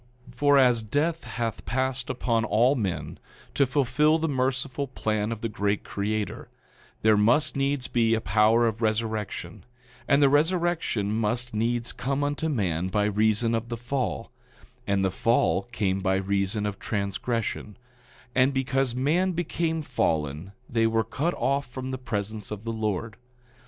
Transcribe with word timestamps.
9:6 0.31 0.35
For 0.35 0.57
as 0.57 0.81
death 0.81 1.23
hath 1.25 1.63
passed 1.63 2.09
upon 2.09 2.43
all 2.43 2.73
men, 2.73 3.19
to 3.53 3.67
fulfil 3.67 4.17
the 4.17 4.27
merciful 4.27 4.87
plan 4.87 5.31
of 5.31 5.41
the 5.41 5.47
great 5.47 5.83
Creator, 5.83 6.49
there 7.03 7.15
must 7.15 7.55
needs 7.55 7.87
be 7.87 8.15
a 8.15 8.19
power 8.19 8.65
of 8.65 8.81
resurrection, 8.81 9.63
and 10.07 10.19
the 10.19 10.27
resurrection 10.27 11.13
must 11.13 11.53
needs 11.53 11.93
come 11.93 12.23
unto 12.23 12.49
man 12.49 12.87
by 12.87 13.05
reason 13.05 13.53
of 13.53 13.69
the 13.69 13.77
fall; 13.77 14.31
and 14.87 15.05
the 15.05 15.11
fall 15.11 15.67
came 15.71 15.99
by 15.99 16.15
reason 16.15 16.65
of 16.65 16.79
transgression; 16.79 17.77
and 18.33 18.55
because 18.55 18.95
man 18.95 19.33
became 19.33 19.83
fallen 19.83 20.51
they 20.67 20.87
were 20.87 21.03
cut 21.03 21.35
off 21.35 21.67
from 21.67 21.91
the 21.91 21.99
presence 21.99 22.49
of 22.49 22.63
the 22.63 22.73
Lord. 22.73 23.17